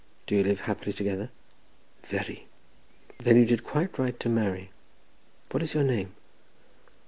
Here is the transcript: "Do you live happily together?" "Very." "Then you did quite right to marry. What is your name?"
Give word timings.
"Do 0.25 0.35
you 0.35 0.41
live 0.43 0.61
happily 0.61 0.93
together?" 0.93 1.29
"Very." 2.01 2.47
"Then 3.19 3.37
you 3.37 3.45
did 3.45 3.63
quite 3.63 3.99
right 3.99 4.19
to 4.19 4.29
marry. 4.29 4.71
What 5.51 5.61
is 5.61 5.75
your 5.75 5.83
name?" 5.83 6.15